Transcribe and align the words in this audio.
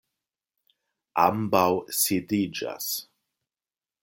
Ambaŭ 1.25 1.69
sidiĝas. 2.01 2.89